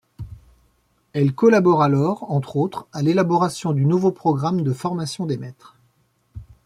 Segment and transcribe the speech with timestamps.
[1.13, 5.77] Elle collabore alors, entre autres, à l'élaboration du nouveau programme de formation des maîtres.